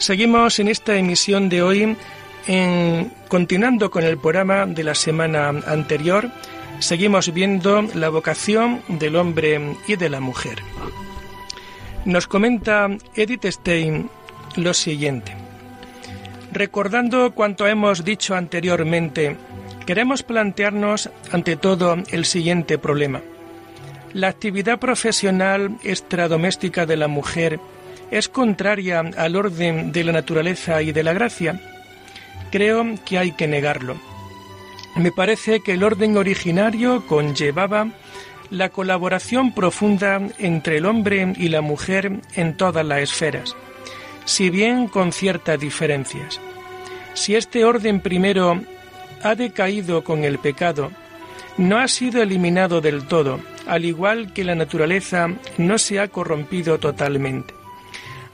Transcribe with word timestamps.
Seguimos 0.00 0.58
en 0.58 0.68
esta 0.68 0.96
emisión 0.96 1.50
de 1.50 1.62
hoy, 1.62 1.94
en, 2.46 3.12
continuando 3.28 3.90
con 3.90 4.02
el 4.02 4.16
programa 4.16 4.64
de 4.64 4.82
la 4.82 4.94
semana 4.94 5.50
anterior, 5.50 6.30
seguimos 6.78 7.34
viendo 7.34 7.82
la 7.94 8.08
vocación 8.08 8.80
del 8.88 9.16
hombre 9.16 9.76
y 9.86 9.96
de 9.96 10.08
la 10.08 10.20
mujer. 10.20 10.62
Nos 12.06 12.26
comenta 12.26 12.88
Edith 13.14 13.44
Stein 13.44 14.08
lo 14.56 14.72
siguiente. 14.72 15.34
Recordando 16.50 17.32
cuanto 17.34 17.66
hemos 17.66 18.02
dicho 18.02 18.34
anteriormente, 18.34 19.36
queremos 19.84 20.22
plantearnos 20.22 21.10
ante 21.30 21.56
todo 21.56 21.98
el 22.10 22.24
siguiente 22.24 22.78
problema. 22.78 23.20
La 24.14 24.28
actividad 24.28 24.78
profesional 24.78 25.76
extradoméstica 25.84 26.86
de 26.86 26.96
la 26.96 27.06
mujer 27.06 27.60
es 28.10 28.28
contraria 28.28 29.00
al 29.00 29.36
orden 29.36 29.92
de 29.92 30.04
la 30.04 30.12
naturaleza 30.12 30.82
y 30.82 30.92
de 30.92 31.02
la 31.02 31.12
gracia? 31.12 31.60
Creo 32.50 32.84
que 33.04 33.18
hay 33.18 33.32
que 33.32 33.46
negarlo. 33.46 33.96
Me 34.96 35.12
parece 35.12 35.60
que 35.60 35.74
el 35.74 35.84
orden 35.84 36.16
originario 36.16 37.06
conllevaba 37.06 37.88
la 38.50 38.70
colaboración 38.70 39.54
profunda 39.54 40.20
entre 40.38 40.78
el 40.78 40.86
hombre 40.86 41.32
y 41.36 41.48
la 41.48 41.60
mujer 41.60 42.20
en 42.34 42.56
todas 42.56 42.84
las 42.84 43.00
esferas, 43.00 43.54
si 44.24 44.50
bien 44.50 44.88
con 44.88 45.12
ciertas 45.12 45.60
diferencias. 45.60 46.40
Si 47.14 47.36
este 47.36 47.64
orden 47.64 48.00
primero 48.00 48.60
ha 49.22 49.36
decaído 49.36 50.02
con 50.02 50.24
el 50.24 50.38
pecado, 50.38 50.90
no 51.58 51.78
ha 51.78 51.86
sido 51.86 52.22
eliminado 52.22 52.80
del 52.80 53.06
todo, 53.06 53.38
al 53.68 53.84
igual 53.84 54.32
que 54.32 54.42
la 54.42 54.56
naturaleza 54.56 55.28
no 55.58 55.78
se 55.78 56.00
ha 56.00 56.08
corrompido 56.08 56.80
totalmente 56.80 57.59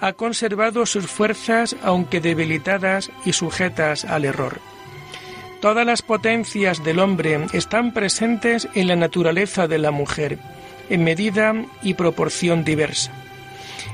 ha 0.01 0.13
conservado 0.13 0.87
sus 0.87 1.07
fuerzas 1.07 1.77
aunque 1.83 2.21
debilitadas 2.21 3.11
y 3.25 3.33
sujetas 3.33 4.05
al 4.05 4.25
error. 4.25 4.61
Todas 5.61 5.87
las 5.87 6.03
potencias 6.03 6.85
del 6.85 6.99
hombre 6.99 7.47
están 7.53 7.93
presentes 7.93 8.69
en 8.75 8.89
la 8.89 8.97
naturaleza 8.97 9.67
de 9.67 9.79
la 9.79 9.91
mujer, 9.91 10.39
en 10.91 11.03
medida 11.03 11.55
y 11.83 11.95
proporción 11.95 12.65
diversa. 12.65 13.11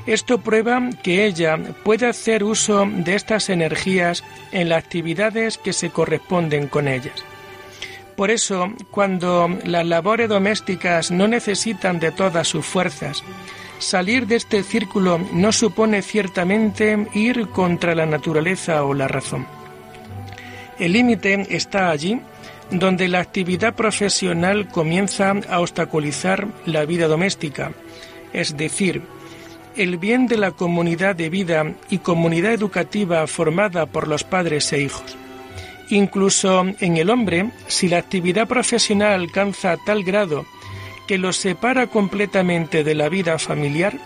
Esto 0.05 0.39
prueba 0.39 0.81
que 1.01 1.25
ella 1.25 1.57
puede 1.83 2.07
hacer 2.07 2.43
uso 2.43 2.85
de 2.85 3.15
estas 3.15 3.49
energías 3.49 4.23
en 4.51 4.67
las 4.67 4.83
actividades 4.83 5.57
que 5.57 5.71
se 5.71 5.91
corresponden 5.91 6.67
con 6.67 6.89
ellas. 6.89 7.23
Por 8.17 8.29
eso, 8.29 8.71
cuando 8.91 9.49
las 9.63 9.85
labores 9.85 10.29
domésticas 10.29 11.09
no 11.09 11.27
necesitan 11.27 11.99
de 11.99 12.11
todas 12.11 12.47
sus 12.47 12.65
fuerzas, 12.65 13.23
Salir 13.83 14.27
de 14.27 14.37
este 14.37 14.63
círculo 14.63 15.19
no 15.33 15.51
supone 15.51 16.01
ciertamente 16.01 17.05
ir 17.13 17.49
contra 17.49 17.93
la 17.93 18.05
naturaleza 18.05 18.81
o 18.85 18.93
la 18.93 19.09
razón. 19.09 19.45
El 20.79 20.93
límite 20.93 21.47
está 21.49 21.89
allí 21.89 22.21
donde 22.71 23.09
la 23.09 23.19
actividad 23.19 23.75
profesional 23.75 24.69
comienza 24.69 25.33
a 25.49 25.59
obstaculizar 25.59 26.47
la 26.65 26.85
vida 26.85 27.07
doméstica, 27.07 27.73
es 28.31 28.55
decir, 28.55 29.01
el 29.75 29.97
bien 29.97 30.27
de 30.27 30.37
la 30.37 30.51
comunidad 30.51 31.17
de 31.17 31.29
vida 31.29 31.73
y 31.89 31.97
comunidad 31.97 32.53
educativa 32.53 33.27
formada 33.27 33.85
por 33.85 34.07
los 34.07 34.23
padres 34.23 34.71
e 34.71 34.81
hijos. 34.81 35.17
Incluso 35.89 36.65
en 36.79 36.95
el 36.95 37.09
hombre, 37.09 37.51
si 37.67 37.89
la 37.89 37.97
actividad 37.97 38.47
profesional 38.47 39.11
alcanza 39.11 39.75
tal 39.85 40.05
grado 40.05 40.45
que 41.07 41.17
los 41.17 41.37
separa 41.37 41.87
completamente 41.87 42.83
de 42.83 42.95
la 42.95 43.09
vida 43.09 43.37
familiar, 43.39 43.97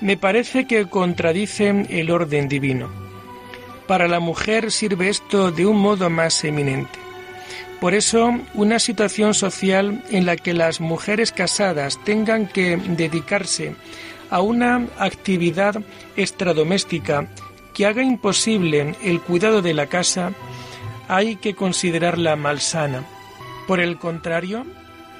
me 0.00 0.16
parece 0.16 0.66
que 0.66 0.86
contradice 0.86 1.86
el 1.88 2.10
orden 2.10 2.48
divino. 2.48 2.90
Para 3.86 4.08
la 4.08 4.20
mujer 4.20 4.72
sirve 4.72 5.08
esto 5.08 5.52
de 5.52 5.64
un 5.64 5.78
modo 5.78 6.10
más 6.10 6.44
eminente. 6.44 6.98
Por 7.80 7.94
eso, 7.94 8.38
una 8.54 8.78
situación 8.78 9.34
social 9.34 10.02
en 10.10 10.26
la 10.26 10.36
que 10.36 10.54
las 10.54 10.80
mujeres 10.80 11.30
casadas 11.30 12.02
tengan 12.04 12.46
que 12.46 12.76
dedicarse 12.76 13.76
a 14.30 14.40
una 14.40 14.86
actividad 14.98 15.82
extradoméstica 16.16 17.28
que 17.74 17.86
haga 17.86 18.02
imposible 18.02 18.96
el 19.02 19.20
cuidado 19.20 19.60
de 19.60 19.74
la 19.74 19.86
casa, 19.86 20.32
hay 21.08 21.36
que 21.36 21.54
considerarla 21.54 22.34
malsana. 22.34 23.04
Por 23.66 23.80
el 23.80 23.98
contrario, 23.98 24.64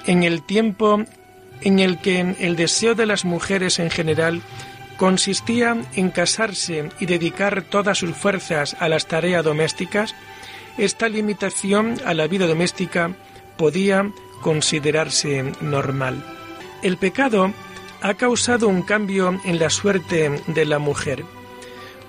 en 0.07 0.23
el 0.23 0.43
tiempo 0.43 1.05
en 1.61 1.79
el 1.79 1.99
que 1.99 2.37
el 2.39 2.57
deseo 2.57 2.95
de 2.95 3.07
las 3.07 3.25
mujeres 3.25 3.79
en 3.79 3.91
general 3.91 4.43
consistía 4.97 5.77
en 5.95 6.11
casarse 6.11 6.91
y 7.01 7.07
dedicar 7.07 7.63
todas 7.63 7.99
sus 7.99 8.11
fuerzas 8.11 8.77
a 8.81 8.89
las 8.89 9.07
tareas 9.07 9.45
domésticas, 9.45 10.15
esta 10.79 11.09
limitación 11.09 11.97
a 12.05 12.15
la 12.15 12.27
vida 12.27 12.47
doméstica 12.47 13.15
podía 13.57 14.11
considerarse 14.43 15.53
normal. 15.61 16.23
El 16.83 16.97
pecado 16.97 17.53
ha 18.03 18.15
causado 18.15 18.69
un 18.69 18.83
cambio 18.83 19.41
en 19.45 19.59
la 19.59 19.71
suerte 19.71 20.43
de 20.47 20.65
la 20.65 20.79
mujer. 20.79 21.25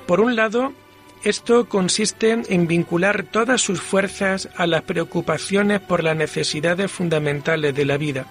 Por 0.06 0.19
un 0.19 0.35
lado, 0.35 0.74
esto 1.23 1.67
consiste 1.67 2.41
en 2.50 2.67
vincular 2.67 3.23
todas 3.23 3.61
sus 3.61 3.81
fuerzas 3.81 4.50
a 4.55 4.67
las 4.67 4.83
preocupaciones 4.83 5.79
por 5.79 6.03
las 6.03 6.16
necesidades 6.16 6.91
fundamentales 6.91 7.75
de 7.75 7.85
la 7.85 7.97
vida, 7.97 8.28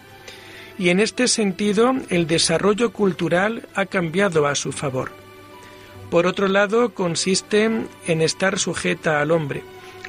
y 0.78 0.90
en 0.90 1.00
este 1.00 1.28
sentido 1.28 1.94
el 2.10 2.26
desarrollo 2.26 2.92
cultural 2.92 3.68
ha 3.74 3.86
cambiado 3.86 4.46
a 4.46 4.54
su 4.54 4.72
favor. 4.72 5.10
Por 6.10 6.26
otro 6.26 6.48
lado, 6.48 6.94
consiste 6.94 7.64
en 7.64 8.22
estar 8.22 8.58
sujeta 8.58 9.20
al 9.20 9.32
hombre, 9.32 9.62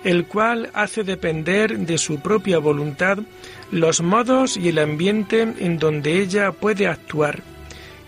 el 0.03 0.25
cual 0.25 0.69
hace 0.73 1.03
depender 1.03 1.79
de 1.79 1.97
su 1.97 2.19
propia 2.19 2.59
voluntad 2.59 3.19
los 3.71 4.01
modos 4.01 4.55
y 4.55 4.69
el 4.69 4.77
ambiente 4.77 5.41
en 5.41 5.79
donde 5.79 6.21
ella 6.21 6.51
puede 6.51 6.87
actuar 6.87 7.41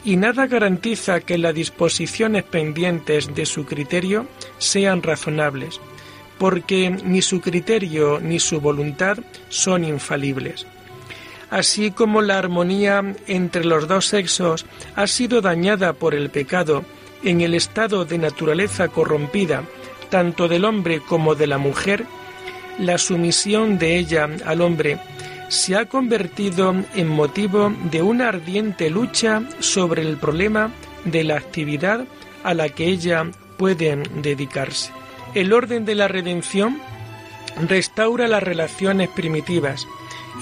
y 0.04 0.16
nada 0.16 0.48
garantiza 0.48 1.20
que 1.20 1.38
las 1.38 1.54
disposiciones 1.54 2.44
pendientes 2.44 3.34
de 3.36 3.46
su 3.46 3.66
criterio 3.66 4.28
sean 4.60 5.02
razonables, 5.02 5.82
porque 6.38 6.90
ni 6.90 7.22
su 7.22 7.42
criterio 7.42 8.20
ni 8.20 8.40
su 8.40 8.62
voluntad 8.62 9.18
son 9.50 9.84
infalibles. 9.84 10.68
Así 11.50 11.90
como 11.92 12.22
la 12.22 12.38
armonía 12.38 13.16
entre 13.26 13.66
los 13.66 13.88
dos 13.88 14.06
sexos 14.06 14.66
ha 14.96 15.08
sido 15.08 15.42
dañada 15.42 15.94
por 15.94 16.14
el 16.14 16.30
pecado 16.30 16.86
en 17.24 17.42
el 17.42 17.56
estado 17.56 18.06
de 18.06 18.20
naturaleza 18.20 18.88
corrompida, 18.88 19.64
tanto 20.10 20.48
del 20.48 20.66
hombre 20.66 21.02
como 21.02 21.36
de 21.36 21.48
la 21.48 21.58
mujer, 21.58 22.06
la 22.78 22.98
sumisión 22.98 23.78
de 23.78 23.98
ella 23.98 24.30
al 24.46 24.62
hombre 24.62 25.00
se 25.50 25.76
ha 25.76 25.86
convertido 25.86 26.76
en 26.96 27.08
motivo 27.08 27.74
de 27.92 28.02
una 28.02 28.30
ardiente 28.30 28.90
lucha 28.90 29.44
sobre 29.60 30.04
el 30.04 30.18
problema 30.18 30.72
de 31.06 31.24
la 31.24 31.38
actividad 31.38 32.06
a 32.44 32.54
la 32.54 32.70
que 32.70 32.86
ella 32.86 33.26
puede 33.60 33.98
dedicarse. 34.24 34.92
El 35.36 35.54
orden 35.54 35.86
de 35.86 35.94
la 35.94 36.08
redención 36.08 36.82
restaura 37.68 38.28
las 38.28 38.42
relaciones 38.42 39.10
primitivas 39.10 39.86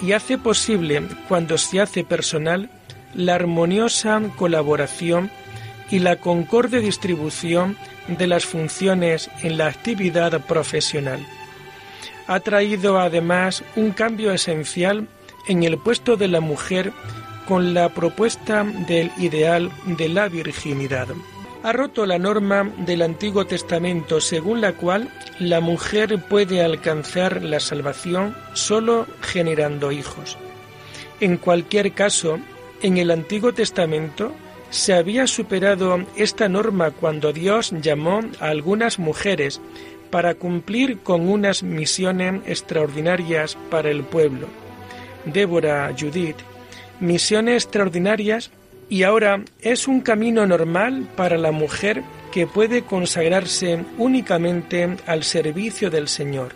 y 0.02 0.14
hace 0.14 0.38
posible, 0.38 1.04
cuando 1.28 1.58
se 1.58 1.82
hace 1.82 2.06
personal, 2.06 2.70
la 3.14 3.36
armoniosa 3.36 4.22
colaboración 4.38 5.30
y 5.92 6.00
la 6.00 6.16
concorde 6.18 6.80
distribución 6.80 7.76
de 8.08 8.28
las 8.28 8.46
funciones 8.46 9.30
en 9.42 9.58
la 9.58 9.68
actividad 9.68 10.40
profesional 10.46 11.20
ha 12.28 12.40
traído 12.42 13.00
además 13.00 13.64
un 13.76 13.92
cambio 13.92 14.32
esencial 14.32 15.08
en 15.48 15.64
el 15.64 15.78
puesto 15.78 16.18
de 16.18 16.28
la 16.28 16.42
mujer 16.42 16.92
con 17.48 17.74
la 17.74 17.90
propuesta 17.90 18.64
del 18.64 19.12
ideal 19.18 19.72
de 19.86 20.10
la 20.10 20.28
virginidad. 20.28 21.08
Ha 21.68 21.74
roto 21.74 22.06
la 22.06 22.18
norma 22.18 22.64
del 22.78 23.02
Antiguo 23.02 23.46
Testamento 23.46 24.22
según 24.22 24.62
la 24.62 24.72
cual 24.72 25.10
la 25.38 25.60
mujer 25.60 26.18
puede 26.30 26.64
alcanzar 26.64 27.44
la 27.44 27.60
salvación 27.60 28.38
solo 28.54 29.06
generando 29.20 29.92
hijos. 29.92 30.38
En 31.20 31.36
cualquier 31.36 31.92
caso, 31.92 32.40
en 32.82 32.98
el 32.98 33.12
Antiguo 33.12 33.54
Testamento 33.54 34.32
se 34.70 34.94
había 34.94 35.28
superado 35.28 36.06
esta 36.16 36.48
norma 36.48 36.92
cuando 36.92 37.34
Dios 37.34 37.74
llamó 37.82 38.22
a 38.40 38.48
algunas 38.48 38.98
mujeres 38.98 39.60
para 40.10 40.36
cumplir 40.36 41.00
con 41.00 41.28
unas 41.28 41.64
misiones 41.64 42.44
extraordinarias 42.46 43.58
para 43.70 43.92
el 43.92 44.06
pueblo. 44.06 44.48
Débora, 45.26 45.94
Judith, 46.00 46.38
misiones 47.02 47.66
extraordinarias 47.66 48.52
y 48.90 49.04
ahora 49.04 49.44
es 49.62 49.88
un 49.88 50.02
camino 50.02 50.46
normal 50.46 51.10
para 51.16 51.38
la 51.38 51.52
mujer 51.52 52.04
que 52.32 52.48
puede 52.48 52.84
consagrarse 52.84 53.84
únicamente 53.98 54.98
al 55.06 55.24
servicio 55.24 55.90
del 55.90 56.08
Señor 56.08 56.54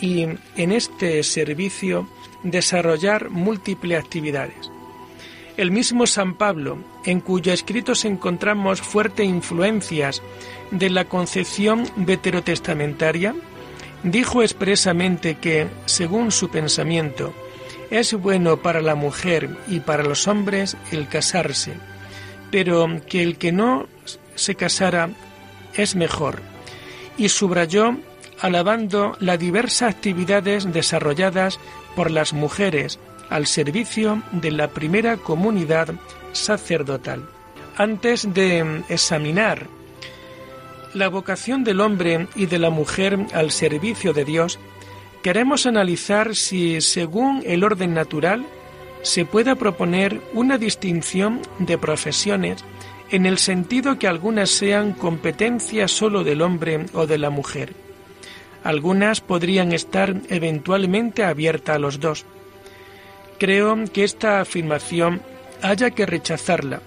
y 0.00 0.22
en 0.56 0.72
este 0.72 1.22
servicio 1.22 2.08
desarrollar 2.42 3.30
múltiples 3.30 3.98
actividades. 3.98 4.70
El 5.56 5.70
mismo 5.70 6.06
San 6.06 6.34
Pablo, 6.34 6.78
en 7.04 7.20
cuyo 7.20 7.52
escrito 7.52 7.94
encontramos 8.04 8.82
fuertes 8.82 9.26
influencias 9.26 10.22
de 10.70 10.90
la 10.90 11.06
concepción 11.06 11.84
veterotestamentaria, 11.96 13.34
dijo 14.02 14.42
expresamente 14.42 15.36
que, 15.36 15.66
según 15.86 16.30
su 16.30 16.50
pensamiento, 16.50 17.32
es 17.90 18.14
bueno 18.14 18.58
para 18.58 18.80
la 18.80 18.94
mujer 18.94 19.48
y 19.68 19.80
para 19.80 20.02
los 20.02 20.28
hombres 20.28 20.76
el 20.92 21.08
casarse, 21.08 21.74
pero 22.50 22.88
que 23.08 23.22
el 23.22 23.38
que 23.38 23.52
no 23.52 23.86
se 24.34 24.54
casara 24.54 25.10
es 25.74 25.96
mejor, 25.96 26.42
y 27.16 27.28
subrayó 27.28 27.96
alabando 28.40 29.16
las 29.20 29.38
diversas 29.38 29.94
actividades 29.94 30.72
desarrolladas 30.72 31.58
por 31.94 32.10
las 32.10 32.32
mujeres 32.32 32.98
al 33.30 33.46
servicio 33.46 34.22
de 34.32 34.50
la 34.50 34.68
primera 34.68 35.16
comunidad 35.16 35.88
sacerdotal. 36.32 37.28
Antes 37.76 38.32
de 38.32 38.82
examinar 38.88 39.66
la 40.94 41.08
vocación 41.08 41.64
del 41.64 41.80
hombre 41.80 42.26
y 42.36 42.46
de 42.46 42.58
la 42.58 42.70
mujer 42.70 43.18
al 43.34 43.50
servicio 43.50 44.12
de 44.12 44.24
Dios, 44.24 44.58
queremos 45.26 45.66
analizar 45.66 46.36
si, 46.36 46.80
según 46.80 47.42
el 47.44 47.64
orden 47.64 47.94
natural, 47.94 48.46
se 49.02 49.24
pueda 49.24 49.56
proponer 49.56 50.20
una 50.34 50.56
distinción 50.56 51.40
de 51.58 51.76
profesiones 51.78 52.64
en 53.10 53.26
el 53.26 53.38
sentido 53.38 53.98
que 53.98 54.06
algunas 54.06 54.50
sean 54.50 54.92
competencia 54.92 55.88
solo 55.88 56.22
del 56.22 56.42
hombre 56.42 56.86
o 56.92 57.08
de 57.08 57.18
la 57.18 57.30
mujer. 57.30 57.72
Algunas 58.62 59.20
podrían 59.20 59.72
estar 59.72 60.14
eventualmente 60.28 61.24
abiertas 61.24 61.74
a 61.74 61.80
los 61.80 61.98
dos, 61.98 62.24
Creo 63.36 63.76
que 63.92 64.04
esta 64.04 64.40
afirmación 64.40 65.22
haya 65.60 65.90
que 65.90 66.06
rechazarla, 66.06 66.82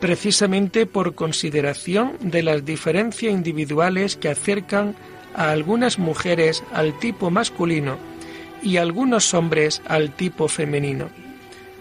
precisamente 0.00 0.84
por 0.84 1.14
consideración 1.14 2.18
de 2.20 2.42
las 2.42 2.62
diferencias 2.62 3.32
individuales 3.32 4.16
que 4.16 4.28
acercan 4.28 4.96
a 5.34 5.50
algunas 5.50 5.98
mujeres 5.98 6.62
al 6.72 6.98
tipo 6.98 7.30
masculino 7.30 7.98
y 8.62 8.76
a 8.76 8.82
algunos 8.82 9.32
hombres 9.34 9.82
al 9.86 10.10
tipo 10.14 10.48
femenino, 10.48 11.08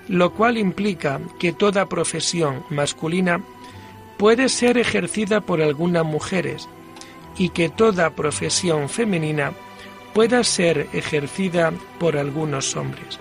lo 0.07 0.33
cual 0.33 0.57
implica 0.57 1.19
que 1.39 1.53
toda 1.53 1.87
profesión 1.87 2.63
masculina 2.69 3.41
puede 4.17 4.49
ser 4.49 4.77
ejercida 4.77 5.41
por 5.41 5.61
algunas 5.61 6.05
mujeres 6.05 6.67
y 7.37 7.49
que 7.49 7.69
toda 7.69 8.11
profesión 8.11 8.89
femenina 8.89 9.53
pueda 10.13 10.43
ser 10.43 10.87
ejercida 10.93 11.71
por 11.99 12.17
algunos 12.17 12.75
hombres. 12.75 13.19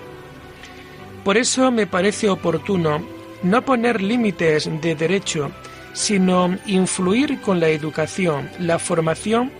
Por 1.24 1.36
eso 1.36 1.70
me 1.70 1.86
parece 1.86 2.28
oportuno 2.28 3.00
no 3.42 3.62
poner 3.62 4.02
límites 4.02 4.68
de 4.80 4.94
derecho, 4.94 5.50
sino 5.92 6.56
influir 6.66 7.40
con 7.40 7.60
la 7.60 7.68
educación, 7.68 8.50
la 8.58 8.78
formación 8.78 9.52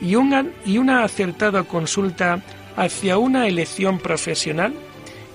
y 0.00 0.16
una, 0.16 0.46
y 0.64 0.78
una 0.78 1.04
acertada 1.04 1.62
consulta 1.64 2.42
hacia 2.76 3.18
una 3.18 3.46
elección 3.46 3.98
profesional 3.98 4.74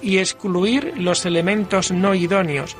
y 0.01 0.17
excluir 0.17 0.93
los 0.97 1.25
elementos 1.25 1.91
no 1.91 2.15
idóneos, 2.15 2.75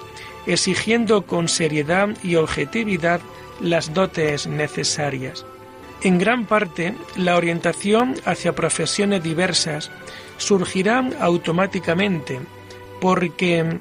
exigiendo 0.45 1.25
con 1.25 1.47
seriedad 1.47 2.09
y 2.23 2.35
objetividad 2.35 3.21
las 3.61 3.93
dotes 3.93 4.47
necesarias. 4.47 5.45
En 6.01 6.17
gran 6.17 6.45
parte, 6.45 6.95
la 7.17 7.35
orientación 7.35 8.15
hacia 8.25 8.55
profesiones 8.55 9.21
diversas 9.21 9.91
surgirá 10.37 11.09
automáticamente 11.19 12.39
porque 13.01 13.79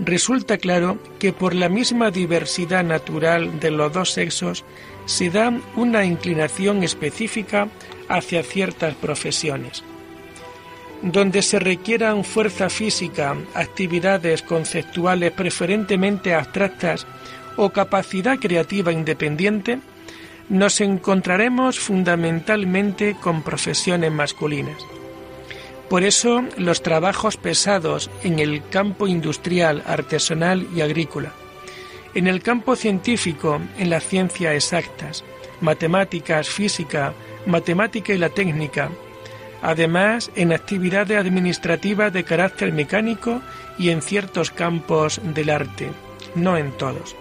resulta 0.00 0.58
claro 0.58 0.98
que 1.18 1.32
por 1.32 1.54
la 1.54 1.68
misma 1.68 2.10
diversidad 2.10 2.82
natural 2.82 3.60
de 3.60 3.70
los 3.70 3.92
dos 3.92 4.12
sexos 4.12 4.64
se 5.08 5.30
da 5.30 5.50
una 5.74 6.04
inclinación 6.04 6.82
específica 6.84 7.68
hacia 8.10 8.42
ciertas 8.42 8.94
profesiones. 8.94 9.82
Donde 11.00 11.40
se 11.40 11.58
requieran 11.58 12.24
fuerza 12.24 12.68
física, 12.68 13.34
actividades 13.54 14.42
conceptuales 14.42 15.32
preferentemente 15.32 16.34
abstractas 16.34 17.06
o 17.56 17.70
capacidad 17.70 18.38
creativa 18.38 18.92
independiente, 18.92 19.78
nos 20.50 20.80
encontraremos 20.82 21.78
fundamentalmente 21.78 23.16
con 23.18 23.42
profesiones 23.42 24.12
masculinas. 24.12 24.76
Por 25.88 26.02
eso 26.04 26.44
los 26.58 26.82
trabajos 26.82 27.38
pesados 27.38 28.10
en 28.22 28.40
el 28.40 28.62
campo 28.68 29.08
industrial, 29.08 29.82
artesanal 29.86 30.66
y 30.76 30.82
agrícola, 30.82 31.32
en 32.18 32.26
el 32.26 32.42
campo 32.42 32.74
científico, 32.74 33.60
en 33.78 33.90
las 33.90 34.04
ciencias 34.04 34.52
exactas, 34.52 35.22
matemáticas, 35.60 36.48
física, 36.48 37.14
matemática 37.46 38.12
y 38.12 38.18
la 38.18 38.30
técnica, 38.30 38.90
además 39.62 40.28
en 40.34 40.52
actividades 40.52 41.16
administrativas 41.16 42.12
de 42.12 42.24
carácter 42.24 42.72
mecánico 42.72 43.40
y 43.78 43.90
en 43.90 44.02
ciertos 44.02 44.50
campos 44.50 45.20
del 45.22 45.48
arte, 45.48 45.92
no 46.34 46.56
en 46.56 46.72
todos. 46.72 47.14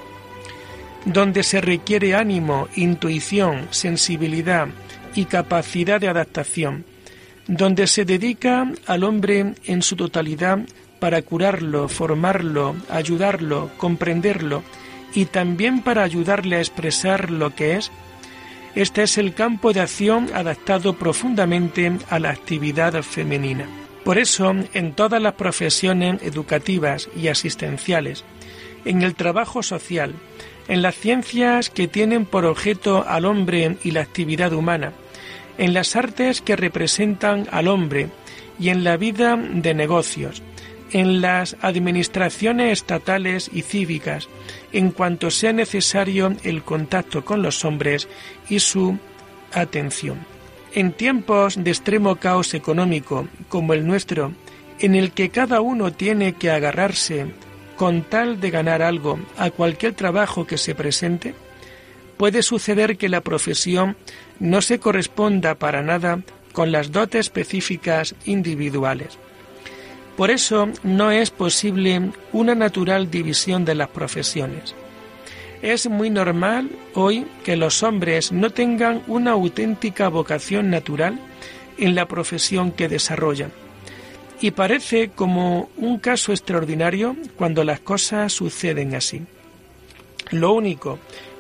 Donde 1.06 1.44
se 1.44 1.62
requiere 1.62 2.16
ánimo, 2.16 2.68
intuición, 2.76 3.68
sensibilidad 3.70 4.68
y 5.14 5.26
capacidad 5.26 6.02
de 6.02 6.08
adaptación, 6.08 6.86
donde 7.46 7.86
se 7.86 8.04
dedica 8.04 8.68
al 8.88 9.04
hombre 9.04 9.54
en 9.66 9.84
su 9.84 9.96
totalidad 9.96 10.58
para 11.00 11.22
curarlo, 11.22 11.88
formarlo, 11.88 12.76
ayudarlo, 12.90 13.70
comprenderlo 13.78 14.64
y 15.18 15.26
también 15.26 15.82
para 15.82 16.04
ayudarle 16.04 16.58
a 16.58 16.60
expresar 16.60 17.32
lo 17.32 17.56
que 17.56 17.74
es, 17.74 17.90
este 18.76 19.02
es 19.02 19.18
el 19.18 19.34
campo 19.34 19.74
de 19.74 19.80
acción 19.80 20.30
adaptado 20.32 20.94
profundamente 20.94 21.92
a 22.12 22.20
la 22.20 22.30
actividad 22.30 23.02
femenina. 23.02 23.66
Por 24.04 24.20
eso, 24.20 24.54
en 24.76 24.94
todas 24.94 25.20
las 25.20 25.34
profesiones 25.34 26.22
educativas 26.22 27.10
y 27.16 27.30
asistenciales, 27.30 28.26
en 28.86 29.02
el 29.02 29.16
trabajo 29.16 29.64
social, 29.64 30.14
en 30.68 30.84
las 30.84 30.94
ciencias 30.94 31.72
que 31.72 31.88
tienen 31.88 32.26
por 32.28 32.46
objeto 32.46 33.04
al 33.08 33.26
hombre 33.26 33.78
y 33.84 33.92
la 33.92 34.02
actividad 34.02 34.54
humana, 34.54 34.94
en 35.58 35.74
las 35.74 35.96
artes 35.96 36.42
que 36.42 36.56
representan 36.56 37.48
al 37.50 37.70
hombre 37.70 38.10
y 38.60 38.70
en 38.70 38.84
la 38.84 38.98
vida 38.98 39.36
de 39.36 39.74
negocios, 39.74 40.44
en 40.92 41.22
las 41.22 41.56
administraciones 41.62 42.74
estatales 42.74 43.50
y 43.54 43.62
cívicas, 43.62 44.28
en 44.72 44.92
cuanto 44.92 45.32
sea 45.32 45.54
necesario 45.54 46.36
el 46.44 46.64
contacto 46.64 47.26
con 47.26 47.42
los 47.42 47.66
hombres 47.66 48.08
y 48.50 48.60
su 48.60 48.98
atención. 49.54 50.20
En 50.74 50.92
tiempos 50.92 51.62
de 51.62 51.72
extremo 51.72 52.18
caos 52.18 52.54
económico 52.54 53.28
como 53.50 53.74
el 53.74 53.86
nuestro, 53.86 54.34
en 54.80 54.96
el 54.96 55.12
que 55.12 55.30
cada 55.30 55.62
uno 55.62 55.92
tiene 55.92 56.34
que 56.34 56.52
agarrarse 56.52 57.28
con 57.76 58.04
tal 58.04 58.40
de 58.40 58.52
ganar 58.52 58.82
algo 58.82 59.20
a 59.38 59.50
cualquier 59.50 59.94
trabajo 59.94 60.46
que 60.46 60.58
se 60.58 60.76
presente, 60.76 61.34
puede 62.18 62.42
suceder 62.42 62.98
que 62.98 63.10
la 63.10 63.22
profesión 63.22 63.96
no 64.40 64.62
se 64.62 64.80
corresponda 64.80 65.56
para 65.56 65.82
nada 65.82 66.22
con 66.54 66.72
las 66.72 66.92
dotes 66.92 67.28
específicas 67.28 68.16
individuales. 68.26 69.18
Por 70.18 70.32
eso 70.32 70.68
no 70.82 71.12
es 71.12 71.30
posible 71.30 72.12
una 72.34 72.56
natural 72.56 73.12
división 73.12 73.66
de 73.66 73.76
las 73.76 73.90
profesiones. 73.90 74.74
Es 75.62 75.88
muy 75.88 76.10
normal 76.10 76.72
hoy 76.96 77.28
que 77.44 77.56
los 77.56 77.84
hombres 77.84 78.32
no 78.32 78.50
tengan 78.50 79.04
una 79.06 79.32
auténtica 79.32 80.10
vocación 80.10 80.72
natural 80.72 81.20
en 81.78 81.94
la 81.94 82.08
profesión 82.08 82.72
que 82.72 82.88
desarrollan. 82.88 83.52
Y 84.42 84.52
parece 84.52 85.10
como 85.10 85.70
un 85.78 86.00
caso 86.00 86.32
extraordinario 86.32 87.16
cuando 87.36 87.64
las 87.64 87.80
cosas 87.80 88.34
suceden 88.34 88.96
así. 88.96 89.22
Lo 90.32 90.52
único 90.52 90.98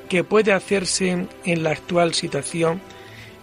que 0.07 0.23
puede 0.23 0.53
hacerse 0.53 1.27
en 1.45 1.63
la 1.63 1.71
actual 1.71 2.13
situación 2.13 2.79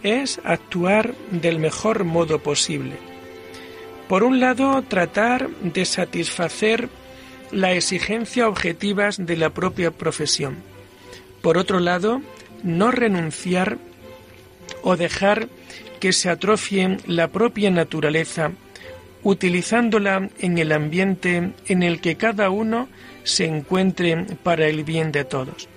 es 0.05 0.41
actuar 0.45 1.13
del 1.33 1.59
mejor 1.59 2.05
modo 2.05 2.39
posible. 2.39 3.14
Por 4.09 4.23
un 4.23 4.41
lado, 4.41 4.83
tratar 4.83 5.49
de 5.61 5.85
satisfacer 5.85 6.89
la 7.51 7.73
exigencia 7.73 8.49
objetivas 8.49 9.25
de 9.25 9.37
la 9.37 9.51
propia 9.51 9.91
profesión. 9.91 10.57
Por 11.41 11.57
otro 11.57 11.81
lado, 11.81 12.21
no 12.63 12.91
renunciar 12.91 13.79
o 14.83 14.97
dejar 14.97 15.49
que 16.01 16.13
se 16.13 16.29
atrofie 16.29 16.99
la 17.07 17.29
propia 17.29 17.71
naturaleza, 17.71 18.53
utilizándola 19.23 20.29
en 20.39 20.59
el 20.59 20.73
ambiente 20.73 21.53
en 21.67 21.83
el 21.83 22.01
que 22.01 22.17
cada 22.17 22.51
uno 22.51 22.89
se 23.23 23.47
encuentre 23.47 24.27
para 24.43 24.67
el 24.67 24.85
bien 24.85 25.13
de 25.13 25.25
todos. 25.25 25.69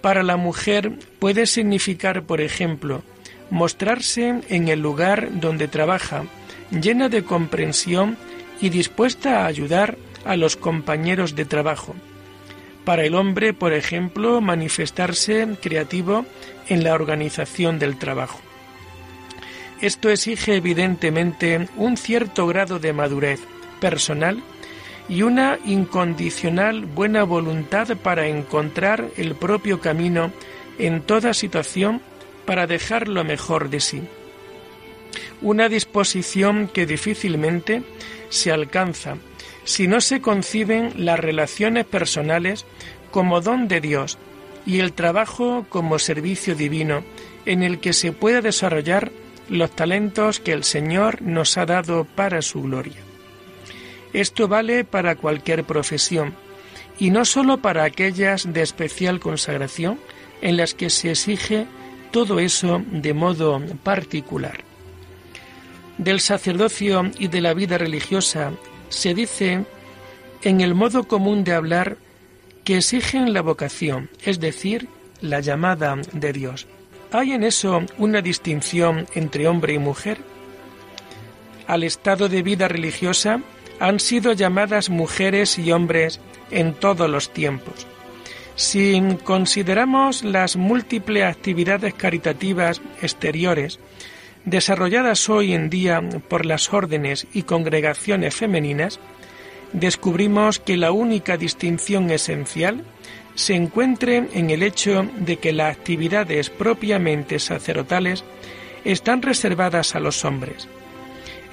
Para 0.00 0.22
la 0.22 0.36
mujer 0.36 0.92
puede 1.18 1.46
significar, 1.46 2.22
por 2.22 2.40
ejemplo, 2.40 3.02
mostrarse 3.50 4.40
en 4.48 4.68
el 4.68 4.80
lugar 4.80 5.40
donde 5.40 5.66
trabaja, 5.66 6.24
llena 6.70 7.08
de 7.08 7.24
comprensión 7.24 8.16
y 8.60 8.70
dispuesta 8.70 9.42
a 9.42 9.46
ayudar 9.46 9.96
a 10.24 10.36
los 10.36 10.56
compañeros 10.56 11.34
de 11.34 11.44
trabajo. 11.44 11.94
Para 12.84 13.04
el 13.04 13.14
hombre, 13.14 13.52
por 13.52 13.72
ejemplo, 13.72 14.40
manifestarse 14.40 15.46
creativo 15.60 16.24
en 16.68 16.84
la 16.84 16.94
organización 16.94 17.78
del 17.78 17.98
trabajo. 17.98 18.40
Esto 19.80 20.10
exige 20.10 20.56
evidentemente 20.56 21.68
un 21.76 21.96
cierto 21.96 22.46
grado 22.46 22.78
de 22.78 22.92
madurez 22.92 23.40
personal 23.80 24.42
y 25.08 25.22
una 25.22 25.58
incondicional 25.64 26.84
buena 26.84 27.22
voluntad 27.22 27.96
para 27.96 28.26
encontrar 28.26 29.08
el 29.16 29.34
propio 29.34 29.80
camino 29.80 30.32
en 30.78 31.02
toda 31.02 31.32
situación 31.32 32.00
para 32.44 32.66
dejar 32.66 33.08
lo 33.08 33.24
mejor 33.24 33.70
de 33.70 33.80
sí. 33.80 34.02
Una 35.40 35.68
disposición 35.68 36.68
que 36.68 36.86
difícilmente 36.86 37.82
se 38.28 38.50
alcanza 38.50 39.16
si 39.64 39.86
no 39.86 40.00
se 40.00 40.20
conciben 40.20 40.92
las 40.96 41.20
relaciones 41.20 41.84
personales 41.84 42.64
como 43.10 43.40
don 43.40 43.68
de 43.68 43.80
Dios 43.80 44.18
y 44.66 44.80
el 44.80 44.92
trabajo 44.92 45.66
como 45.68 45.98
servicio 45.98 46.54
divino 46.54 47.04
en 47.46 47.62
el 47.62 47.78
que 47.78 47.92
se 47.92 48.12
pueda 48.12 48.40
desarrollar 48.40 49.12
los 49.48 49.70
talentos 49.70 50.40
que 50.40 50.52
el 50.52 50.64
Señor 50.64 51.22
nos 51.22 51.56
ha 51.56 51.66
dado 51.66 52.04
para 52.04 52.42
su 52.42 52.62
gloria. 52.62 52.98
Esto 54.12 54.48
vale 54.48 54.84
para 54.84 55.16
cualquier 55.16 55.64
profesión, 55.64 56.34
y 56.98 57.10
no 57.10 57.24
sólo 57.24 57.58
para 57.58 57.84
aquellas 57.84 58.52
de 58.52 58.62
especial 58.62 59.20
consagración 59.20 59.98
en 60.42 60.56
las 60.56 60.74
que 60.74 60.90
se 60.90 61.10
exige 61.10 61.66
todo 62.10 62.40
eso 62.40 62.82
de 62.90 63.14
modo 63.14 63.62
particular. 63.82 64.67
Del 65.98 66.20
sacerdocio 66.20 67.10
y 67.18 67.26
de 67.26 67.40
la 67.40 67.54
vida 67.54 67.76
religiosa 67.76 68.52
se 68.88 69.14
dice 69.14 69.64
en 70.42 70.60
el 70.60 70.74
modo 70.74 71.08
común 71.08 71.42
de 71.42 71.54
hablar 71.54 71.96
que 72.62 72.76
exigen 72.76 73.32
la 73.32 73.42
vocación, 73.42 74.08
es 74.24 74.38
decir, 74.38 74.88
la 75.20 75.40
llamada 75.40 75.96
de 76.12 76.32
Dios. 76.32 76.68
¿Hay 77.10 77.32
en 77.32 77.42
eso 77.42 77.82
una 77.98 78.22
distinción 78.22 79.06
entre 79.14 79.48
hombre 79.48 79.74
y 79.74 79.78
mujer? 79.78 80.18
Al 81.66 81.82
estado 81.82 82.28
de 82.28 82.42
vida 82.42 82.68
religiosa 82.68 83.40
han 83.80 83.98
sido 83.98 84.32
llamadas 84.32 84.90
mujeres 84.90 85.58
y 85.58 85.72
hombres 85.72 86.20
en 86.50 86.74
todos 86.74 87.10
los 87.10 87.30
tiempos. 87.30 87.86
Si 88.54 89.00
consideramos 89.24 90.22
las 90.22 90.56
múltiples 90.56 91.24
actividades 91.24 91.94
caritativas 91.94 92.80
exteriores 93.02 93.78
desarrolladas 94.44 95.28
hoy 95.28 95.54
en 95.54 95.70
día 95.70 96.02
por 96.28 96.46
las 96.46 96.72
órdenes 96.72 97.26
y 97.32 97.42
congregaciones 97.42 98.34
femeninas, 98.34 99.00
descubrimos 99.72 100.58
que 100.58 100.76
la 100.76 100.92
única 100.92 101.36
distinción 101.36 102.10
esencial 102.10 102.84
se 103.34 103.54
encuentra 103.54 104.16
en 104.16 104.50
el 104.50 104.62
hecho 104.62 105.08
de 105.18 105.36
que 105.36 105.52
las 105.52 105.76
actividades 105.76 106.50
propiamente 106.50 107.38
sacerdotales 107.38 108.24
están 108.84 109.22
reservadas 109.22 109.94
a 109.94 110.00
los 110.00 110.24
hombres. 110.24 110.68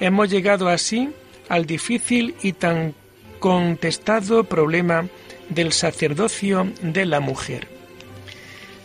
Hemos 0.00 0.30
llegado 0.30 0.68
así 0.68 1.10
al 1.48 1.64
difícil 1.64 2.34
y 2.42 2.52
tan 2.52 2.94
contestado 3.38 4.44
problema 4.44 5.06
del 5.48 5.72
sacerdocio 5.72 6.72
de 6.82 7.06
la 7.06 7.20
mujer. 7.20 7.68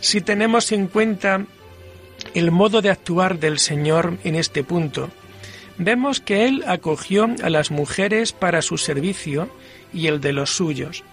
Si 0.00 0.20
tenemos 0.20 0.72
en 0.72 0.86
cuenta 0.86 1.46
el 2.34 2.50
modo 2.50 2.82
de 2.82 2.90
actuar 2.90 3.38
del 3.38 3.58
Señor 3.58 4.18
en 4.24 4.34
este 4.34 4.64
punto, 4.64 5.10
vemos 5.78 6.20
que 6.20 6.46
Él 6.46 6.64
acogió 6.66 7.28
a 7.42 7.50
las 7.50 7.70
mujeres 7.70 8.32
para 8.32 8.62
su 8.62 8.78
servicio 8.78 9.48
y 9.92 10.06
el 10.06 10.20
de 10.20 10.32
los 10.32 10.50
suyos, 10.50 11.04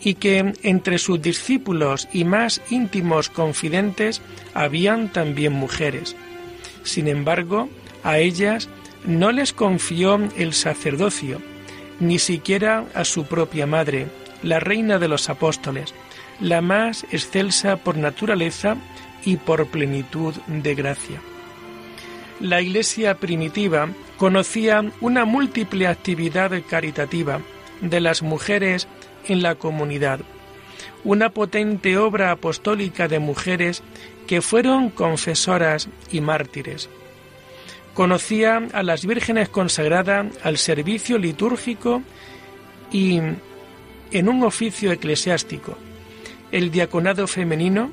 y 0.00 0.14
que 0.14 0.54
entre 0.62 0.98
sus 0.98 1.20
discípulos 1.20 2.08
y 2.12 2.24
más 2.24 2.62
íntimos 2.70 3.28
confidentes 3.28 4.22
habían 4.54 5.08
también 5.12 5.52
mujeres. 5.52 6.16
Sin 6.82 7.08
embargo, 7.08 7.68
a 8.02 8.18
ellas 8.18 8.68
no 9.04 9.32
les 9.32 9.52
confió 9.52 10.18
el 10.36 10.54
sacerdocio, 10.54 11.40
ni 12.00 12.18
siquiera 12.18 12.86
a 12.94 13.04
su 13.04 13.26
propia 13.26 13.66
madre, 13.66 14.06
la 14.42 14.58
reina 14.60 14.98
de 14.98 15.08
los 15.08 15.28
apóstoles, 15.28 15.94
la 16.40 16.62
más 16.62 17.04
excelsa 17.10 17.76
por 17.76 17.96
naturaleza 17.96 18.76
y 19.24 19.36
por 19.36 19.66
plenitud 19.66 20.34
de 20.46 20.74
gracia. 20.74 21.20
La 22.40 22.60
Iglesia 22.60 23.16
primitiva 23.16 23.88
conocía 24.16 24.90
una 25.00 25.24
múltiple 25.24 25.86
actividad 25.86 26.52
caritativa 26.68 27.40
de 27.80 28.00
las 28.00 28.22
mujeres 28.22 28.88
en 29.26 29.42
la 29.42 29.54
comunidad, 29.54 30.20
una 31.04 31.30
potente 31.30 31.98
obra 31.98 32.30
apostólica 32.30 33.08
de 33.08 33.18
mujeres 33.18 33.82
que 34.26 34.40
fueron 34.40 34.90
confesoras 34.90 35.88
y 36.10 36.20
mártires 36.20 36.88
conocía 37.94 38.62
a 38.72 38.82
las 38.82 39.04
vírgenes 39.04 39.48
consagradas 39.48 40.26
al 40.42 40.58
servicio 40.58 41.18
litúrgico 41.18 42.02
y 42.90 43.18
en 44.10 44.28
un 44.28 44.42
oficio 44.42 44.92
eclesiástico, 44.92 45.76
el 46.50 46.70
diaconado 46.70 47.26
femenino 47.26 47.90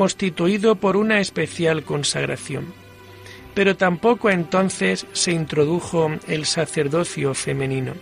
constituido 0.00 0.76
por 0.76 0.96
una 0.96 1.20
especial 1.20 1.84
consagración. 1.84 2.72
Pero 3.52 3.76
tampoco 3.76 4.30
entonces 4.30 5.06
se 5.12 5.30
introdujo 5.30 6.10
el 6.26 6.46
sacerdocio 6.46 7.34
femenino. 7.34 7.92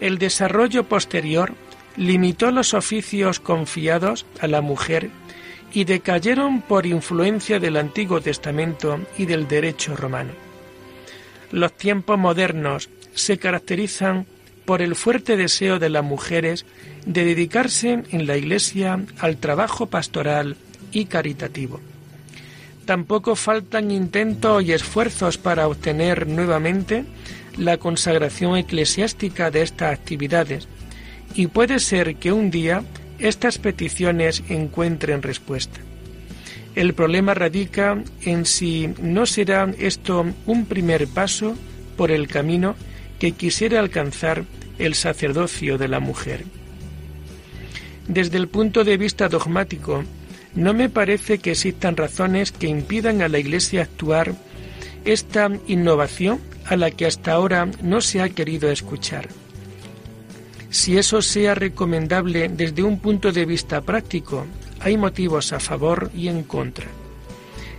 El 0.00 0.18
desarrollo 0.18 0.82
posterior 0.82 1.52
limitó 1.96 2.50
los 2.50 2.74
oficios 2.74 3.38
confiados 3.38 4.26
a 4.40 4.48
la 4.48 4.62
mujer 4.62 5.10
y 5.72 5.84
decayeron 5.84 6.60
por 6.60 6.86
influencia 6.86 7.60
del 7.60 7.76
Antiguo 7.76 8.20
Testamento 8.20 8.98
y 9.16 9.26
del 9.26 9.46
derecho 9.46 9.94
romano. 9.94 10.32
Los 11.52 11.72
tiempos 11.74 12.18
modernos 12.18 12.88
se 13.14 13.38
caracterizan 13.38 14.26
por 14.64 14.82
el 14.82 14.96
fuerte 14.96 15.36
deseo 15.36 15.78
de 15.78 15.90
las 15.90 16.02
mujeres 16.02 16.66
de 17.06 17.24
dedicarse 17.24 18.02
en 18.10 18.26
la 18.26 18.36
Iglesia 18.36 18.98
al 19.20 19.36
trabajo 19.36 19.86
pastoral 19.86 20.56
y 20.94 21.04
caritativo. 21.04 21.80
Tampoco 22.86 23.36
faltan 23.36 23.90
intentos 23.90 24.62
y 24.62 24.72
esfuerzos 24.72 25.36
para 25.36 25.68
obtener 25.68 26.26
nuevamente 26.26 27.04
la 27.58 27.76
consagración 27.76 28.56
eclesiástica 28.56 29.50
de 29.50 29.62
estas 29.62 29.92
actividades, 29.92 30.68
y 31.34 31.48
puede 31.48 31.78
ser 31.78 32.16
que 32.16 32.32
un 32.32 32.50
día 32.50 32.82
estas 33.18 33.58
peticiones 33.58 34.42
encuentren 34.48 35.22
respuesta. 35.22 35.80
El 36.74 36.94
problema 36.94 37.34
radica 37.34 38.02
en 38.22 38.46
si 38.46 38.90
no 39.00 39.26
será 39.26 39.72
esto 39.78 40.26
un 40.46 40.66
primer 40.66 41.06
paso 41.06 41.54
por 41.96 42.10
el 42.10 42.26
camino 42.26 42.74
que 43.18 43.32
quisiera 43.32 43.78
alcanzar 43.78 44.44
el 44.78 44.94
sacerdocio 44.94 45.78
de 45.78 45.88
la 45.88 46.00
mujer. 46.00 46.44
Desde 48.08 48.36
el 48.36 48.48
punto 48.48 48.84
de 48.84 48.96
vista 48.96 49.28
dogmático, 49.28 50.02
no 50.54 50.74
me 50.74 50.88
parece 50.88 51.38
que 51.38 51.52
existan 51.52 51.96
razones 51.96 52.52
que 52.52 52.68
impidan 52.68 53.22
a 53.22 53.28
la 53.28 53.38
Iglesia 53.38 53.82
actuar 53.82 54.34
esta 55.04 55.50
innovación 55.66 56.40
a 56.66 56.76
la 56.76 56.90
que 56.90 57.06
hasta 57.06 57.32
ahora 57.32 57.68
no 57.82 58.00
se 58.00 58.22
ha 58.22 58.28
querido 58.28 58.70
escuchar 58.70 59.28
si 60.74 60.98
eso 60.98 61.22
sea 61.22 61.54
recomendable 61.54 62.48
desde 62.48 62.82
un 62.82 62.98
punto 62.98 63.30
de 63.30 63.44
vista 63.44 63.80
práctico, 63.80 64.44
hay 64.80 64.96
motivos 64.96 65.52
a 65.52 65.60
favor 65.60 66.10
y 66.16 66.26
en 66.26 66.42
contra. 66.42 66.86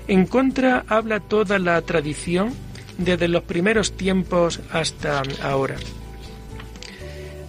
En 0.08 0.26
contra 0.26 0.86
habla 0.88 1.20
toda 1.20 1.60
la 1.60 1.82
tradición 1.82 2.54
desde 2.98 3.28
los 3.28 3.44
primeros 3.44 3.98
tiempos 3.98 4.62
hasta 4.72 5.24
ahora. 5.44 5.76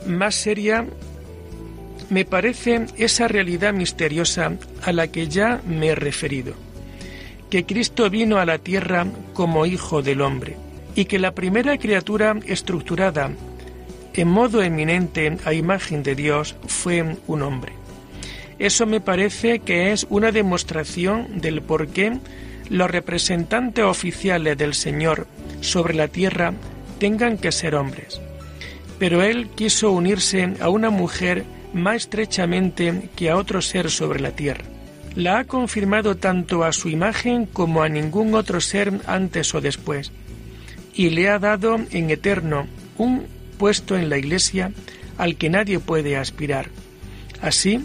Más 0.09 0.35
seria 0.35 0.85
me 2.11 2.25
parece 2.25 2.87
esa 2.97 3.28
realidad 3.28 3.73
misteriosa 3.73 4.52
a 4.87 4.93
la 4.93 5.09
que 5.09 5.28
ya 5.28 5.61
me 5.66 5.88
he 5.88 5.95
referido, 5.95 6.55
que 7.50 7.66
Cristo 7.66 8.09
vino 8.09 8.38
a 8.38 8.47
la 8.47 8.59
tierra 8.59 9.07
como 9.35 9.66
Hijo 9.66 10.00
del 10.00 10.23
Hombre 10.23 10.57
y 10.95 11.05
que 11.05 11.19
la 11.19 11.35
primera 11.35 11.76
criatura 11.76 12.35
estructurada 12.47 13.31
en 14.16 14.28
modo 14.28 14.62
eminente 14.62 15.37
a 15.45 15.52
imagen 15.52 16.02
de 16.02 16.14
Dios, 16.14 16.57
fue 16.66 17.16
un 17.26 17.43
hombre. 17.43 17.73
Eso 18.59 18.87
me 18.87 19.00
parece 19.00 19.59
que 19.59 19.93
es 19.93 20.07
una 20.09 20.33
demostración 20.33 21.40
del 21.40 21.61
por 21.61 21.88
qué 21.88 22.19
los 22.71 22.90
representantes 22.90 23.85
oficiales 23.85 24.57
del 24.57 24.75
Señor 24.75 25.26
sobre 25.61 25.95
la 25.95 26.09
tierra 26.09 26.55
tengan 26.99 27.37
que 27.37 27.52
ser 27.52 27.75
hombres. 27.75 28.21
Pero 28.99 29.23
Él 29.23 29.50
quiso 29.55 29.93
unirse 29.93 30.55
a 30.61 30.71
una 30.71 30.88
mujer 30.88 31.45
más 31.75 31.97
estrechamente 31.97 33.11
que 33.14 33.28
a 33.28 33.37
otro 33.37 33.61
ser 33.61 33.90
sobre 33.90 34.21
la 34.21 34.31
tierra. 34.31 34.64
La 35.17 35.39
ha 35.39 35.45
confirmado 35.45 36.19
tanto 36.19 36.63
a 36.63 36.73
su 36.73 36.91
imagen 36.91 37.47
como 37.47 37.83
a 37.83 37.89
ningún 37.89 38.35
otro 38.35 38.61
ser 38.61 39.01
antes 39.07 39.55
o 39.55 39.63
después, 39.63 40.13
y 40.95 41.09
le 41.09 41.31
ha 41.31 41.39
dado 41.39 41.81
en 41.91 42.11
eterno 42.11 42.67
un 42.99 43.27
puesto 43.59 43.97
en 43.97 44.11
la 44.11 44.19
Iglesia 44.19 44.73
al 45.17 45.37
que 45.37 45.49
nadie 45.49 45.79
puede 45.79 46.19
aspirar. 46.19 46.69
Así, 47.41 47.81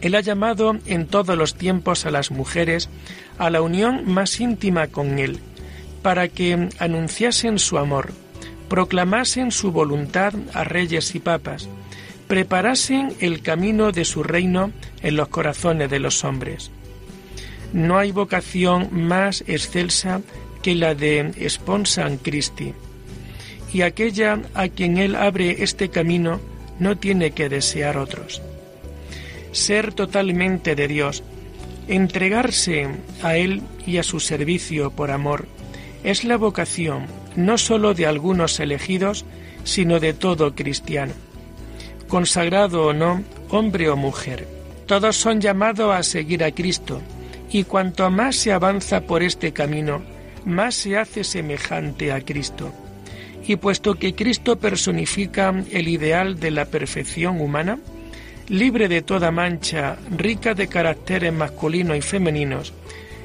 Él 0.00 0.14
ha 0.14 0.22
llamado 0.22 0.78
en 0.86 1.06
todos 1.06 1.36
los 1.36 1.54
tiempos 1.54 2.06
a 2.06 2.10
las 2.10 2.30
mujeres 2.30 2.88
a 3.36 3.50
la 3.50 3.60
unión 3.60 4.10
más 4.10 4.40
íntima 4.40 4.86
con 4.86 5.18
Él, 5.18 5.40
para 6.00 6.28
que 6.28 6.70
anunciasen 6.78 7.58
su 7.58 7.76
amor, 7.76 8.12
proclamasen 8.70 9.52
su 9.52 9.70
voluntad 9.70 10.32
a 10.54 10.64
reyes 10.64 11.14
y 11.14 11.18
papas, 11.18 11.68
preparasen 12.28 13.14
el 13.20 13.42
camino 13.42 13.90
de 13.90 14.04
su 14.04 14.22
reino 14.22 14.70
en 15.02 15.16
los 15.16 15.28
corazones 15.28 15.90
de 15.90 15.98
los 15.98 16.22
hombres. 16.24 16.70
No 17.72 17.98
hay 17.98 18.12
vocación 18.12 18.88
más 18.92 19.42
excelsa 19.46 20.20
que 20.62 20.74
la 20.74 20.94
de 20.94 21.32
Sponsan 21.48 22.18
Christi, 22.18 22.74
y 23.72 23.82
aquella 23.82 24.40
a 24.54 24.68
quien 24.68 24.98
Él 24.98 25.16
abre 25.16 25.62
este 25.62 25.88
camino 25.88 26.40
no 26.78 26.96
tiene 26.96 27.32
que 27.32 27.48
desear 27.48 27.96
otros. 27.96 28.42
Ser 29.52 29.94
totalmente 29.94 30.74
de 30.74 30.86
Dios, 30.86 31.22
entregarse 31.88 32.88
a 33.22 33.36
Él 33.36 33.62
y 33.86 33.96
a 33.96 34.02
su 34.02 34.20
servicio 34.20 34.90
por 34.90 35.10
amor, 35.10 35.46
es 36.04 36.24
la 36.24 36.36
vocación 36.36 37.06
no 37.36 37.56
sólo 37.56 37.94
de 37.94 38.06
algunos 38.06 38.60
elegidos, 38.60 39.24
sino 39.64 40.00
de 40.00 40.12
todo 40.12 40.54
cristiano 40.54 41.14
consagrado 42.08 42.86
o 42.86 42.92
no, 42.92 43.22
hombre 43.50 43.88
o 43.88 43.96
mujer. 43.96 44.48
Todos 44.86 45.16
son 45.16 45.40
llamados 45.40 45.94
a 45.94 46.02
seguir 46.02 46.42
a 46.42 46.50
Cristo, 46.50 47.00
y 47.50 47.64
cuanto 47.64 48.10
más 48.10 48.36
se 48.36 48.52
avanza 48.52 49.02
por 49.02 49.22
este 49.22 49.52
camino, 49.52 50.02
más 50.44 50.74
se 50.74 50.98
hace 50.98 51.24
semejante 51.24 52.10
a 52.10 52.20
Cristo. 52.20 52.72
Y 53.46 53.56
puesto 53.56 53.94
que 53.94 54.14
Cristo 54.14 54.58
personifica 54.58 55.54
el 55.70 55.88
ideal 55.88 56.40
de 56.40 56.50
la 56.50 56.64
perfección 56.64 57.40
humana, 57.40 57.78
libre 58.48 58.88
de 58.88 59.02
toda 59.02 59.30
mancha, 59.30 59.96
rica 60.10 60.54
de 60.54 60.68
caracteres 60.68 61.32
masculinos 61.32 61.96
y 61.96 62.02
femeninos, 62.02 62.72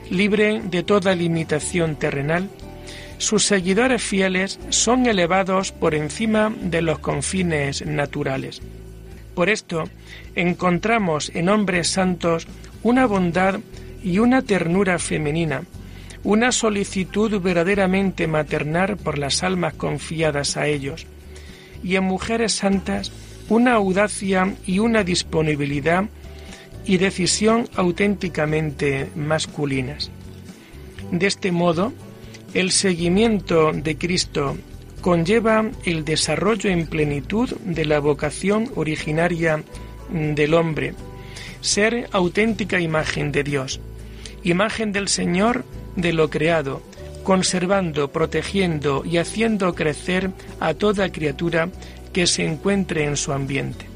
libre 0.09 0.61
de 0.63 0.83
toda 0.83 1.15
limitación 1.15 1.95
terrenal, 1.95 2.49
sus 3.17 3.45
seguidores 3.45 4.01
fieles 4.01 4.59
son 4.69 5.05
elevados 5.05 5.71
por 5.71 5.95
encima 5.95 6.53
de 6.61 6.81
los 6.81 6.99
confines 6.99 7.85
naturales. 7.85 8.61
Por 9.35 9.49
esto 9.49 9.85
encontramos 10.35 11.31
en 11.33 11.49
hombres 11.49 11.87
santos 11.87 12.47
una 12.83 13.05
bondad 13.05 13.59
y 14.03 14.19
una 14.19 14.41
ternura 14.41 14.99
femenina, 14.99 15.63
una 16.23 16.51
solicitud 16.51 17.41
verdaderamente 17.41 18.27
maternal 18.27 18.97
por 18.97 19.17
las 19.17 19.43
almas 19.43 19.73
confiadas 19.73 20.57
a 20.57 20.67
ellos, 20.67 21.07
y 21.83 21.95
en 21.95 22.03
mujeres 22.03 22.53
santas 22.53 23.11
una 23.49 23.73
audacia 23.73 24.55
y 24.65 24.79
una 24.79 25.03
disponibilidad 25.03 26.05
y 26.85 26.97
decisión 26.97 27.69
auténticamente 27.75 29.09
masculinas. 29.15 30.11
De 31.11 31.27
este 31.27 31.51
modo, 31.51 31.93
el 32.53 32.71
seguimiento 32.71 33.71
de 33.71 33.97
Cristo 33.97 34.55
conlleva 35.01 35.69
el 35.85 36.05
desarrollo 36.05 36.69
en 36.69 36.87
plenitud 36.87 37.49
de 37.65 37.85
la 37.85 37.99
vocación 37.99 38.69
originaria 38.75 39.63
del 40.09 40.53
hombre, 40.53 40.93
ser 41.61 42.07
auténtica 42.11 42.79
imagen 42.79 43.31
de 43.31 43.43
Dios, 43.43 43.79
imagen 44.43 44.91
del 44.91 45.07
Señor 45.07 45.65
de 45.95 46.13
lo 46.13 46.29
creado, 46.29 46.81
conservando, 47.23 48.11
protegiendo 48.11 49.03
y 49.05 49.17
haciendo 49.17 49.73
crecer 49.73 50.29
a 50.59 50.73
toda 50.73 51.11
criatura 51.11 51.69
que 52.11 52.27
se 52.27 52.45
encuentre 52.45 53.05
en 53.05 53.17
su 53.17 53.33
ambiente. 53.33 53.87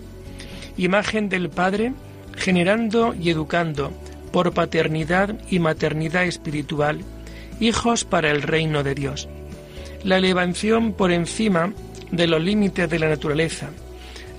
Imagen 0.77 1.29
del 1.29 1.49
Padre, 1.49 1.93
generando 2.35 3.13
y 3.13 3.29
educando, 3.29 3.91
por 4.31 4.53
paternidad 4.53 5.35
y 5.49 5.59
maternidad 5.59 6.25
espiritual, 6.25 7.03
hijos 7.59 8.05
para 8.05 8.31
el 8.31 8.41
reino 8.41 8.83
de 8.83 8.95
Dios. 8.95 9.27
La 10.03 10.17
elevación 10.17 10.93
por 10.93 11.11
encima 11.11 11.73
de 12.11 12.27
los 12.27 12.41
límites 12.41 12.89
de 12.89 12.99
la 12.99 13.09
naturaleza. 13.09 13.69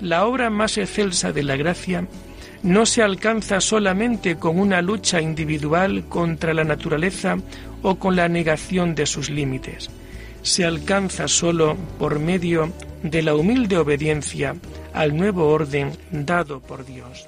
La 0.01 0.25
obra 0.25 0.49
más 0.49 0.77
excelsa 0.77 1.31
de 1.31 1.43
la 1.43 1.57
gracia 1.57 2.07
no 2.63 2.85
se 2.85 3.01
alcanza 3.01 3.61
solamente 3.61 4.37
con 4.37 4.59
una 4.59 4.81
lucha 4.81 5.21
individual 5.21 6.05
contra 6.09 6.53
la 6.53 6.63
naturaleza 6.63 7.37
o 7.81 7.95
con 7.95 8.15
la 8.15 8.27
negación 8.27 8.95
de 8.95 9.05
sus 9.05 9.29
límites. 9.29 9.89
Se 10.41 10.65
alcanza 10.65 11.27
solo 11.27 11.77
por 11.97 12.19
medio 12.19 12.71
de 13.03 13.21
la 13.21 13.35
humilde 13.35 13.77
obediencia 13.77 14.55
al 14.93 15.15
nuevo 15.15 15.47
orden 15.47 15.91
dado 16.11 16.59
por 16.59 16.85
Dios. 16.85 17.27